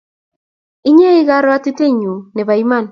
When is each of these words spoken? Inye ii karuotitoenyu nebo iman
Inye 0.89 1.07
ii 1.17 1.27
karuotitoenyu 1.29 2.13
nebo 2.35 2.53
iman 2.63 2.79